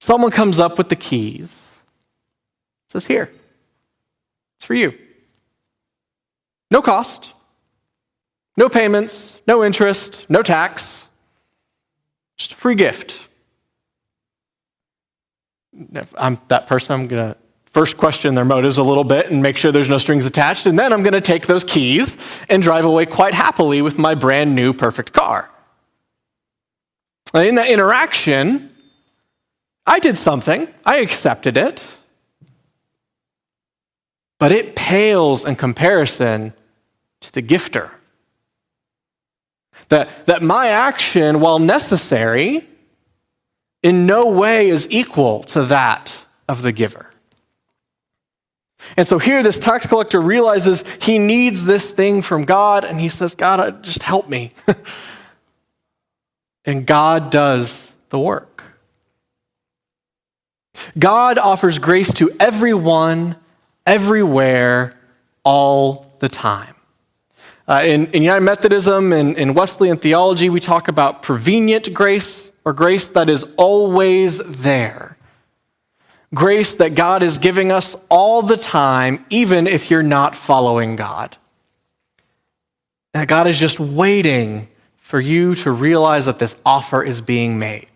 Someone 0.00 0.30
comes 0.30 0.58
up 0.58 0.76
with 0.76 0.90
the 0.90 0.96
keys, 0.96 1.76
says, 2.90 3.06
Here, 3.06 3.30
it's 4.56 4.64
for 4.66 4.74
you. 4.74 4.92
No 6.70 6.82
cost, 6.82 7.32
no 8.56 8.68
payments, 8.68 9.38
no 9.46 9.64
interest, 9.64 10.28
no 10.28 10.42
tax, 10.42 11.06
just 12.36 12.52
a 12.52 12.54
free 12.54 12.74
gift. 12.74 13.18
If 15.72 16.12
I'm 16.16 16.38
that 16.48 16.66
person, 16.66 16.92
I'm 16.92 17.08
going 17.08 17.32
to 17.32 17.38
first 17.66 17.96
question 17.96 18.34
their 18.34 18.44
motives 18.44 18.78
a 18.78 18.82
little 18.82 19.02
bit 19.02 19.32
and 19.32 19.42
make 19.42 19.56
sure 19.56 19.72
there's 19.72 19.88
no 19.88 19.98
strings 19.98 20.24
attached. 20.24 20.66
And 20.66 20.78
then 20.78 20.92
I'm 20.92 21.02
going 21.02 21.14
to 21.14 21.20
take 21.20 21.48
those 21.48 21.64
keys 21.64 22.16
and 22.48 22.62
drive 22.62 22.84
away 22.84 23.04
quite 23.04 23.34
happily 23.34 23.82
with 23.82 23.98
my 23.98 24.14
brand 24.14 24.54
new 24.54 24.72
perfect 24.72 25.12
car. 25.12 25.50
In 27.34 27.56
that 27.56 27.68
interaction, 27.68 28.72
I 29.84 29.98
did 29.98 30.16
something, 30.16 30.68
I 30.86 30.98
accepted 30.98 31.56
it, 31.56 31.84
but 34.38 34.52
it 34.52 34.76
pales 34.76 35.44
in 35.44 35.56
comparison 35.56 36.54
to 37.22 37.32
the 37.32 37.42
gifter. 37.42 37.90
That, 39.88 40.26
that 40.26 40.42
my 40.42 40.68
action, 40.68 41.40
while 41.40 41.58
necessary, 41.58 42.66
in 43.82 44.06
no 44.06 44.30
way 44.30 44.68
is 44.68 44.86
equal 44.90 45.44
to 45.44 45.64
that 45.66 46.16
of 46.48 46.62
the 46.62 46.72
giver. 46.72 47.10
And 48.96 49.08
so 49.08 49.18
here, 49.18 49.42
this 49.42 49.58
tax 49.58 49.86
collector 49.86 50.20
realizes 50.20 50.84
he 51.00 51.18
needs 51.18 51.64
this 51.64 51.92
thing 51.92 52.22
from 52.22 52.44
God, 52.44 52.84
and 52.84 53.00
he 53.00 53.08
says, 53.08 53.34
God, 53.34 53.60
uh, 53.60 53.70
just 53.82 54.02
help 54.02 54.28
me. 54.28 54.52
and 56.64 56.86
God 56.86 57.30
does 57.30 57.92
the 58.10 58.18
work. 58.18 58.62
God 60.98 61.38
offers 61.38 61.78
grace 61.78 62.12
to 62.14 62.30
everyone, 62.38 63.36
everywhere, 63.86 64.98
all 65.44 66.12
the 66.18 66.28
time. 66.28 66.73
Uh, 67.66 67.82
in, 67.84 68.06
in, 68.08 68.22
United 68.22 68.44
Methodism 68.44 69.12
and 69.12 69.30
in, 69.30 69.50
in 69.50 69.54
Wesleyan 69.54 69.96
theology, 69.96 70.50
we 70.50 70.60
talk 70.60 70.88
about 70.88 71.22
prevenient 71.22 71.94
grace, 71.94 72.52
or 72.64 72.72
grace 72.72 73.08
that 73.10 73.30
is 73.30 73.44
always 73.56 74.38
there 74.62 75.14
grace 76.34 76.74
that 76.76 76.94
God 76.94 77.22
is 77.22 77.38
giving 77.38 77.72
us 77.72 77.96
all 78.08 78.42
the 78.42 78.56
time, 78.56 79.24
even 79.30 79.66
if 79.66 79.90
you're 79.90 80.02
not 80.02 80.34
following 80.34 80.96
God. 80.96 81.36
That 83.12 83.28
God 83.28 83.46
is 83.46 83.58
just 83.58 83.78
waiting 83.78 84.68
for 84.96 85.20
you 85.20 85.54
to 85.56 85.70
realize 85.70 86.26
that 86.26 86.40
this 86.40 86.56
offer 86.66 87.02
is 87.02 87.20
being 87.20 87.58
made. 87.58 87.93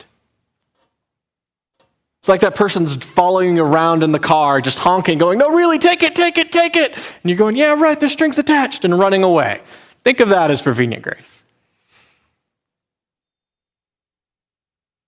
It's 2.28 2.30
like 2.30 2.42
that 2.42 2.56
person's 2.56 2.94
following 2.94 3.58
around 3.58 4.02
in 4.02 4.12
the 4.12 4.18
car, 4.18 4.60
just 4.60 4.76
honking, 4.76 5.16
going, 5.16 5.38
No, 5.38 5.48
really, 5.48 5.78
take 5.78 6.02
it, 6.02 6.14
take 6.14 6.36
it, 6.36 6.52
take 6.52 6.76
it. 6.76 6.92
And 6.92 7.04
you're 7.24 7.38
going, 7.38 7.56
Yeah, 7.56 7.72
right, 7.72 7.98
there's 7.98 8.12
strings 8.12 8.36
attached, 8.36 8.84
and 8.84 8.98
running 8.98 9.22
away. 9.22 9.62
Think 10.04 10.20
of 10.20 10.28
that 10.28 10.50
as 10.50 10.60
prevenient 10.60 11.02
grace. 11.02 11.42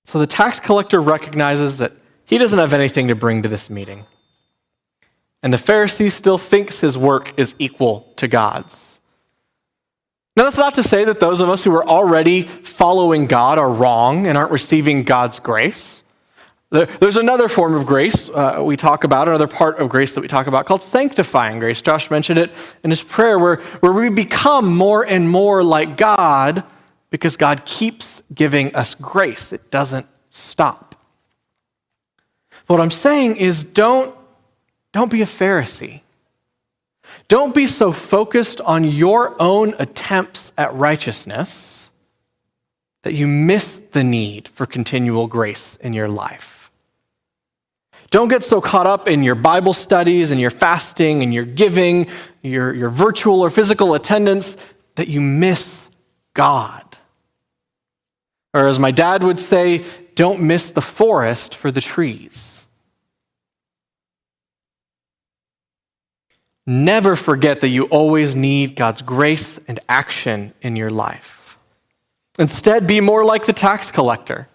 So 0.07 0.19
the 0.19 0.27
tax 0.27 0.61
collector 0.61 0.99
recognizes 0.99 1.77
that 1.77 1.93
he 2.25 2.39
doesn't 2.39 2.59
have 2.59 2.73
anything 2.73 3.09
to 3.09 3.15
bring 3.15 3.43
to 3.43 3.51
this 3.51 3.69
meeting. 3.69 4.07
And 5.43 5.53
the 5.53 5.59
Pharisee 5.59 6.11
still 6.11 6.39
thinks 6.39 6.79
his 6.79 6.97
work 6.97 7.39
is 7.39 7.55
equal 7.59 8.11
to 8.17 8.29
God's. 8.29 8.99
Now, 10.39 10.45
that's 10.45 10.57
not 10.57 10.73
to 10.73 10.83
say 10.83 11.05
that 11.05 11.21
those 11.21 11.43
of 11.43 11.51
us 11.51 11.65
who 11.65 11.75
are 11.77 11.87
already 11.87 12.45
following 12.45 13.27
God 13.27 13.59
are 13.59 13.71
wrong 13.71 14.27
and 14.27 14.39
aren't 14.39 14.53
receiving 14.53 15.03
God's 15.03 15.39
grace. 15.39 16.00
There's 16.71 17.17
another 17.17 17.49
form 17.49 17.75
of 17.75 17.85
grace 17.85 18.29
uh, 18.29 18.63
we 18.63 18.77
talk 18.77 19.03
about, 19.03 19.27
another 19.27 19.49
part 19.49 19.81
of 19.81 19.89
grace 19.89 20.13
that 20.15 20.21
we 20.21 20.29
talk 20.29 20.47
about 20.47 20.67
called 20.67 20.83
sanctifying 20.83 21.59
grace. 21.59 21.83
Josh 21.83 22.13
mentioned 22.13 22.39
it 22.39 22.53
in 22.85 22.91
his 22.91 23.03
prayer, 23.03 23.41
where, 23.41 23.57
where 23.57 23.91
we 23.91 24.09
become 24.09 24.73
more 24.77 25.05
and 25.05 25.29
more 25.29 25.65
like 25.65 25.97
God 25.97 26.63
because 27.11 27.37
God 27.37 27.65
keeps 27.65 28.23
giving 28.33 28.73
us 28.77 28.95
grace. 28.95 29.53
It 29.53 29.73
doesn't 29.73 30.07
stop. 30.31 30.95
What 32.69 32.81
I'm 32.81 32.91
saying 32.91 33.37
is 33.37 33.65
don't, 33.65 34.15
don't 34.93 35.11
be 35.11 35.23
a 35.23 35.27
Pharisee. 35.27 36.03
Don't 37.27 37.53
be 37.53 37.67
so 37.67 37.91
focused 37.91 38.61
on 38.61 38.85
your 38.85 39.35
own 39.43 39.75
attempts 39.81 40.53
at 40.57 40.73
righteousness 40.75 41.91
that 43.03 43.15
you 43.15 43.27
miss 43.27 43.79
the 43.79 44.05
need 44.05 44.47
for 44.47 44.67
continual 44.67 45.27
grace 45.27 45.77
in 45.81 45.93
your 45.95 46.07
life. 46.09 46.60
Don't 48.11 48.29
get 48.29 48.43
so 48.43 48.61
caught 48.61 48.87
up 48.87 49.09
in 49.09 49.23
your 49.23 49.37
Bible 49.37 49.73
studies 49.73 50.33
and 50.33 50.41
your 50.41 50.51
fasting 50.51 51.23
and 51.23 51.33
your 51.33 51.45
giving, 51.45 52.09
your, 52.43 52.75
your 52.75 52.91
virtual 52.91 53.41
or 53.41 53.51
physical 53.51 53.95
attendance, 53.95 54.57
that 54.97 55.09
you 55.09 55.21
miss 55.21 55.89
God. 56.35 56.85
Or 58.53 58.67
as 58.67 58.81
my 58.81 58.91
dad 58.91 59.23
would 59.23 59.39
say, 59.39 59.85
don't 60.17 60.43
miss 60.43 60.73
the 60.73 60.81
forest 60.81 61.55
for 61.55 61.71
the 61.71 61.81
trees. 61.81 62.63
Never 66.67 67.17
forget 67.17 67.61
that 67.63 67.69
you 67.69 67.85
always 67.85 68.37
need 68.37 68.77
God's 68.77 69.03
grace 69.03 69.59
and 69.67 69.79
action 69.89 70.53
in 70.63 70.77
your 70.77 70.91
life. 70.91 71.59
Instead, 72.39 72.87
be 72.87 73.01
more 73.01 73.25
like 73.25 73.47
the 73.47 73.53
tax 73.53 73.91
collector. 73.91 74.49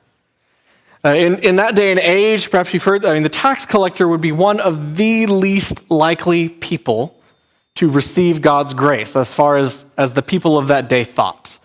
Uh, 1.05 1.09
in, 1.09 1.37
in 1.39 1.57
that 1.57 1.75
day 1.75 1.91
and 1.91 1.99
age, 1.99 2.49
perhaps 2.49 2.73
you've 2.73 2.83
heard, 2.83 3.05
I 3.05 3.13
mean, 3.13 3.21
the 3.21 3.29
tax 3.29 3.63
collector 3.63 4.07
would 4.07 4.21
be 4.21 4.31
one 4.31 4.59
of 4.59 4.97
the 4.97 5.27
least 5.27 5.91
likely 5.91 6.49
people 6.49 7.15
to 7.75 7.91
receive 7.91 8.41
God's 8.41 8.73
grace 8.73 9.15
as 9.15 9.31
far 9.31 9.57
as, 9.57 9.85
as 9.99 10.15
the 10.15 10.23
people 10.23 10.57
of 10.57 10.69
that 10.69 10.89
day 10.89 11.03
thought. 11.03 11.59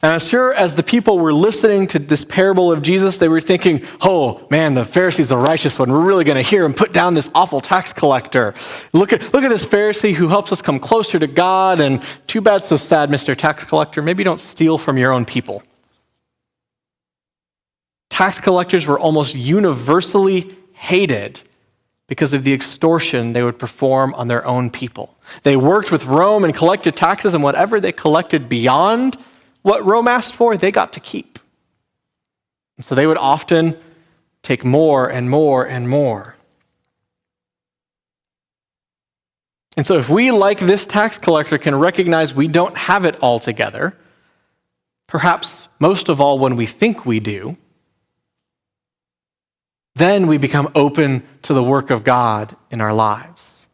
And 0.00 0.12
I'm 0.12 0.20
sure 0.20 0.54
as 0.54 0.76
the 0.76 0.84
people 0.84 1.18
were 1.18 1.32
listening 1.32 1.88
to 1.88 1.98
this 1.98 2.24
parable 2.24 2.70
of 2.70 2.82
Jesus, 2.82 3.18
they 3.18 3.28
were 3.28 3.40
thinking, 3.40 3.84
oh 4.00 4.46
man, 4.48 4.74
the 4.74 4.84
Pharisee's 4.84 5.28
the 5.28 5.36
righteous 5.36 5.76
one. 5.76 5.90
We're 5.90 6.06
really 6.06 6.24
going 6.24 6.42
to 6.42 6.48
hear 6.48 6.64
him 6.64 6.72
put 6.72 6.92
down 6.92 7.14
this 7.14 7.28
awful 7.34 7.60
tax 7.60 7.92
collector. 7.92 8.54
Look 8.92 9.12
at, 9.12 9.34
look 9.34 9.42
at 9.42 9.50
this 9.50 9.66
Pharisee 9.66 10.14
who 10.14 10.28
helps 10.28 10.52
us 10.52 10.62
come 10.62 10.78
closer 10.78 11.18
to 11.18 11.26
God. 11.26 11.80
And 11.80 12.00
too 12.28 12.40
bad, 12.40 12.64
so 12.64 12.76
sad, 12.76 13.10
Mr. 13.10 13.36
Tax 13.36 13.64
Collector. 13.64 14.02
Maybe 14.02 14.22
don't 14.22 14.40
steal 14.40 14.78
from 14.78 14.98
your 14.98 15.10
own 15.10 15.24
people. 15.24 15.64
Tax 18.10 18.38
collectors 18.38 18.86
were 18.86 18.98
almost 18.98 19.34
universally 19.34 20.54
hated 20.72 21.40
because 22.06 22.32
of 22.32 22.42
the 22.42 22.52
extortion 22.52 23.32
they 23.32 23.42
would 23.42 23.58
perform 23.58 24.12
on 24.14 24.28
their 24.28 24.44
own 24.44 24.68
people. 24.68 25.16
They 25.44 25.56
worked 25.56 25.92
with 25.92 26.04
Rome 26.04 26.44
and 26.44 26.54
collected 26.54 26.96
taxes, 26.96 27.34
and 27.34 27.42
whatever 27.42 27.80
they 27.80 27.92
collected 27.92 28.48
beyond 28.48 29.16
what 29.62 29.84
Rome 29.84 30.08
asked 30.08 30.34
for, 30.34 30.56
they 30.56 30.72
got 30.72 30.92
to 30.94 31.00
keep. 31.00 31.38
And 32.76 32.84
so 32.84 32.94
they 32.94 33.06
would 33.06 33.16
often 33.16 33.76
take 34.42 34.64
more 34.64 35.08
and 35.08 35.30
more 35.30 35.66
and 35.66 35.88
more. 35.88 36.34
And 39.76 39.86
so, 39.86 39.98
if 39.98 40.08
we, 40.08 40.30
like 40.32 40.58
this 40.58 40.84
tax 40.86 41.16
collector, 41.16 41.58
can 41.58 41.76
recognize 41.76 42.34
we 42.34 42.48
don't 42.48 42.76
have 42.76 43.04
it 43.04 43.18
all 43.20 43.38
together, 43.38 43.96
perhaps 45.06 45.68
most 45.78 46.08
of 46.08 46.20
all 46.20 46.38
when 46.38 46.56
we 46.56 46.66
think 46.66 47.06
we 47.06 47.20
do, 47.20 47.56
then 49.94 50.26
we 50.26 50.38
become 50.38 50.70
open 50.74 51.24
to 51.42 51.54
the 51.54 51.62
work 51.62 51.90
of 51.90 52.04
God 52.04 52.56
in 52.70 52.80
our 52.80 52.92
lives. 52.92 53.66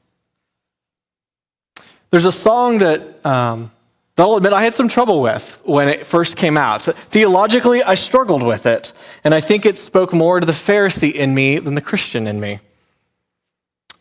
There's 2.10 2.24
a 2.24 2.32
song 2.32 2.78
that 2.78 3.24
um, 3.26 3.70
I'll 4.16 4.36
admit 4.36 4.52
I 4.52 4.62
had 4.62 4.72
some 4.72 4.88
trouble 4.88 5.20
with 5.20 5.60
when 5.64 5.88
it 5.88 6.06
first 6.06 6.36
came 6.36 6.56
out. 6.56 6.82
Theologically, 6.82 7.82
I 7.82 7.96
struggled 7.96 8.42
with 8.42 8.64
it, 8.64 8.92
and 9.24 9.34
I 9.34 9.40
think 9.40 9.66
it 9.66 9.76
spoke 9.76 10.12
more 10.12 10.40
to 10.40 10.46
the 10.46 10.52
Pharisee 10.52 11.12
in 11.12 11.34
me 11.34 11.58
than 11.58 11.74
the 11.74 11.80
Christian 11.82 12.26
in 12.26 12.40
me. 12.40 12.60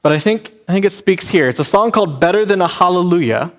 But 0.01 0.13
I 0.13 0.19
think, 0.19 0.53
I 0.69 0.71
think 0.71 0.85
it 0.85 0.91
speaks 0.91 1.27
here. 1.27 1.49
It's 1.49 1.59
a 1.59 1.65
song 1.65 1.91
called 1.91 2.19
Better 2.19 2.45
Than 2.45 2.61
a 2.61 2.67
Hallelujah 2.67 3.51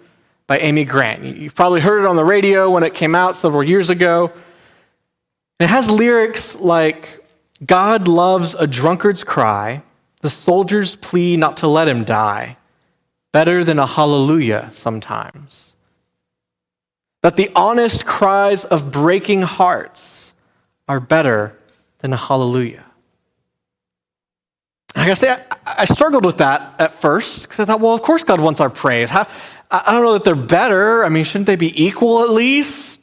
by 0.47 0.59
Amy 0.59 0.85
Grant. 0.85 1.25
You've 1.25 1.55
probably 1.55 1.81
heard 1.81 2.05
it 2.05 2.07
on 2.07 2.17
the 2.17 2.25
radio 2.25 2.71
when 2.71 2.85
it 2.85 2.95
came 2.95 3.15
out 3.15 3.37
several 3.37 3.65
years 3.65 3.91
ago. 3.91 4.33
It 5.59 5.69
has 5.69 5.91
lyrics 5.91 6.55
like 6.55 7.26
God 7.65 8.07
loves 8.09 8.55
a 8.55 8.67
drunkard's 8.67 9.25
cry, 9.25 9.83
the 10.21 10.31
soldier's 10.31 10.95
plea 10.97 11.37
not 11.37 11.57
to 11.59 11.69
let 11.69 11.89
him 11.89 12.05
die, 12.05 12.57
better 13.33 13.65
than 13.65 13.79
a 13.79 13.87
hallelujah 13.87 14.71
sometimes. 14.73 15.75
That 17.23 17.37
the 17.37 17.51
honest 17.57 18.05
cries 18.05 18.65
of 18.65 18.91
breaking 18.91 19.43
hearts 19.43 20.33
are 20.89 21.01
better 21.01 21.57
than 21.99 22.13
a 22.13 22.17
hallelujah. 22.17 22.85
I 24.95 25.15
say, 25.15 25.31
I, 25.31 25.41
I, 25.67 25.85
struggled 25.85 26.25
with 26.25 26.39
that 26.39 26.75
at 26.79 26.95
first 26.95 27.43
because 27.43 27.61
I 27.61 27.65
thought, 27.65 27.81
well, 27.81 27.95
of 27.95 28.03
course 28.03 28.23
God 28.23 28.41
wants 28.41 28.61
our 28.61 28.71
praise. 28.71 29.11
How, 29.11 29.29
I 29.71 29.93
don't 29.93 30.03
know 30.03 30.15
that 30.15 30.25
they're 30.25 30.35
better. 30.35 31.05
I 31.05 31.11
mean, 31.11 31.25
shouldn't 31.25 31.47
they 31.47 31.57
be 31.57 31.85
equal 31.85 32.23
at 32.23 32.31
least? 32.31 32.96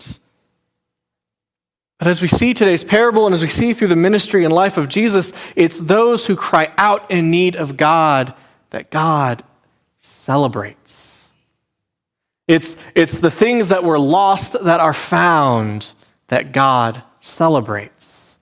But 2.04 2.10
as 2.10 2.22
we 2.22 2.28
see 2.28 2.54
today's 2.54 2.84
parable 2.84 3.28
and 3.28 3.34
as 3.34 3.42
we 3.42 3.48
see 3.48 3.72
through 3.72 3.88
the 3.88 3.96
ministry 3.96 4.44
and 4.44 4.54
life 4.54 4.76
of 4.76 4.90
Jesus, 4.90 5.32
it's 5.56 5.80
those 5.80 6.26
who 6.26 6.36
cry 6.36 6.70
out 6.78 7.10
in 7.10 7.32
need 7.32 7.56
of 7.56 7.78
God 7.78 8.34
that 8.72 8.92
God 8.92 9.42
celebrates. 10.00 11.26
It's, 12.46 12.76
it's 12.94 13.14
the 13.14 13.32
things 13.32 13.70
that 13.70 13.86
were 13.86 13.98
lost 13.98 14.52
that 14.66 14.82
are 14.82 14.92
found 14.92 15.92
that 16.28 16.52
God 16.52 17.02
celebrates. 17.22 18.36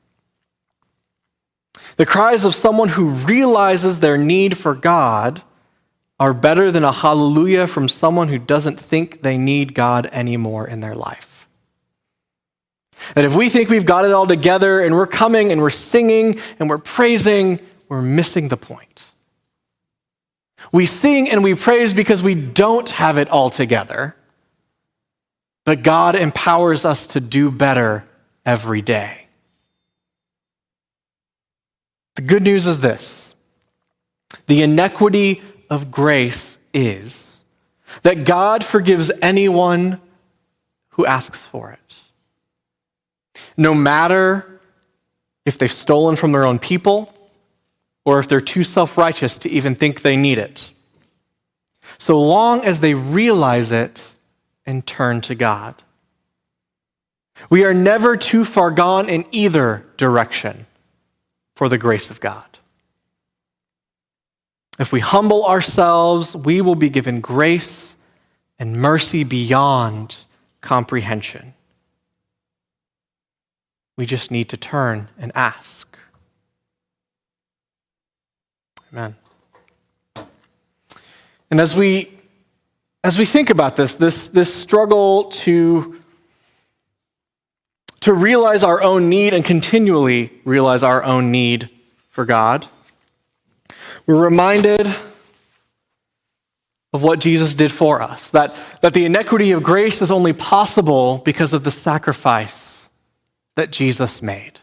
The 1.98 2.08
cries 2.08 2.44
of 2.44 2.56
someone 2.56 2.90
who 2.90 3.10
realizes 3.12 4.00
their 4.00 4.18
need 4.18 4.58
for 4.58 4.74
God 4.74 5.44
are 6.20 6.34
better 6.34 6.72
than 6.72 6.84
a 6.84 6.92
hallelujah 6.92 7.68
from 7.68 7.88
someone 7.88 8.30
who 8.30 8.40
doesn't 8.40 8.80
think 8.80 9.22
they 9.22 9.38
need 9.38 9.76
God 9.76 10.08
anymore 10.08 10.68
in 10.68 10.80
their 10.80 10.96
life. 10.96 11.31
That 13.16 13.26
if 13.26 13.36
we 13.36 13.50
think 13.50 13.70
we've 13.70 13.86
got 13.86 14.06
it 14.06 14.12
all 14.12 14.28
together 14.28 14.82
and 14.82 14.96
we're 14.96 15.08
coming 15.08 15.52
and 15.52 15.62
we're 15.62 15.70
singing 15.70 16.40
and 16.60 16.70
we're 16.70 16.78
praising, 16.78 17.60
we're 17.90 18.02
missing 18.02 18.48
the 18.48 18.58
point. 18.58 19.04
We 20.72 20.86
sing 20.86 21.30
and 21.30 21.44
we 21.44 21.56
praise 21.56 21.94
because 21.94 22.24
we 22.24 22.36
don't 22.36 22.88
have 22.90 23.18
it 23.18 23.30
all 23.30 23.50
together, 23.50 24.16
but 25.66 25.84
God 25.84 26.16
empowers 26.16 26.86
us 26.86 27.08
to 27.08 27.20
do 27.20 27.52
better 27.52 28.06
every 28.46 28.82
day. 28.82 29.28
The 32.16 32.22
good 32.22 32.44
news 32.44 32.68
is 32.68 32.80
this 32.82 33.34
the 34.48 34.62
inequity 34.62 35.42
of 35.70 35.92
grace 35.92 36.58
is 36.74 37.42
that 38.04 38.26
God 38.26 38.64
forgives 38.64 39.12
anyone 39.22 40.00
who 40.92 41.06
asks 41.06 41.46
for 41.46 41.72
it. 41.72 41.91
No 43.58 43.74
matter 43.74 44.60
if 45.46 45.58
they've 45.58 45.72
stolen 45.72 46.16
from 46.16 46.32
their 46.32 46.46
own 46.46 46.60
people 46.60 47.14
or 48.06 48.20
if 48.20 48.28
they're 48.28 48.42
too 48.42 48.64
self 48.64 48.98
righteous 48.98 49.38
to 49.40 49.50
even 49.50 49.76
think 49.76 50.02
they 50.02 50.16
need 50.16 50.38
it. 50.38 50.70
So 51.98 52.20
long 52.20 52.62
as 52.62 52.80
they 52.80 52.94
realize 52.94 53.72
it 53.72 54.12
and 54.66 54.86
turn 54.86 55.22
to 55.22 55.36
God. 55.36 55.76
We 57.50 57.66
are 57.66 57.74
never 57.74 58.18
too 58.18 58.46
far 58.46 58.72
gone 58.72 59.10
in 59.10 59.26
either 59.32 59.86
direction 59.98 60.68
for 61.56 61.70
the 61.70 61.78
grace 61.78 62.10
of 62.10 62.20
God. 62.20 62.46
If 64.80 64.92
we 64.92 65.00
humble 65.00 65.46
ourselves, 65.46 66.36
we 66.36 66.62
will 66.62 66.76
be 66.76 66.90
given 66.90 67.22
grace 67.22 67.96
and 68.58 68.74
mercy 68.74 69.24
beyond 69.24 70.18
comprehension. 70.62 71.54
We 73.98 74.06
just 74.06 74.32
need 74.32 74.50
to 74.50 74.58
turn 74.58 75.10
and 75.20 75.32
ask. 75.36 75.98
Amen. 78.92 79.16
And 81.50 81.60
as 81.60 81.76
we 81.76 82.12
as 83.04 83.18
we 83.18 83.26
think 83.26 83.50
about 83.50 83.76
this, 83.76 83.96
this, 83.96 84.30
this 84.30 84.54
struggle 84.54 85.26
to 85.26 86.02
to 88.02 88.14
realize 88.14 88.64
our 88.64 88.82
own 88.82 89.10
need 89.10 89.34
and 89.34 89.46
continually 89.46 90.32
realize 90.44 90.82
our 90.82 91.04
own 91.04 91.32
need 91.32 91.70
for 92.10 92.26
God. 92.26 92.68
We're 94.08 94.24
reminded 94.24 94.88
of 96.94 97.04
what 97.04 97.20
Jesus 97.20 97.54
did 97.56 97.72
for 97.72 98.02
us, 98.02 98.32
that, 98.32 98.56
that 98.82 98.94
the 98.94 99.06
inequity 99.06 99.52
of 99.52 99.64
grace 99.64 100.02
is 100.02 100.12
only 100.12 100.34
possible 100.34 101.20
because 101.20 101.54
of 101.54 101.64
the 101.64 101.72
sacrifice 101.72 102.71
that 103.62 103.70
Jesus 103.70 104.24
made. 104.24 104.60